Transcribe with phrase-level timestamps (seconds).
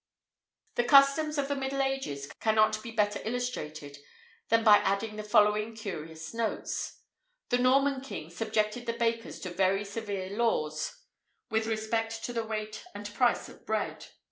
[0.77, 3.99] The customs of the middle ages cannot be better illustrated
[4.49, 7.03] than by adding the following curious notes:
[7.49, 11.03] The Norman kings subjected the bakers to very severe laws
[11.51, 11.99] with [Illustration: Pl.
[11.99, 14.07] 7.] respect to the weight and price of bread.